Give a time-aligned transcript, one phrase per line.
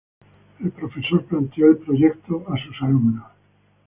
[0.59, 3.23] El profesor planteó el proyecto a sus alumnos.